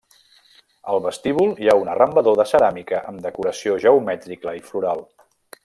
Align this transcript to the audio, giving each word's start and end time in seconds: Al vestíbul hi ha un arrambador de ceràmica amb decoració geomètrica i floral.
Al 0.93 1.01
vestíbul 1.03 1.51
hi 1.65 1.69
ha 1.69 1.75
un 1.81 1.91
arrambador 1.95 2.39
de 2.39 2.47
ceràmica 2.53 3.03
amb 3.13 3.23
decoració 3.27 3.77
geomètrica 3.85 4.59
i 4.61 4.65
floral. 4.71 5.09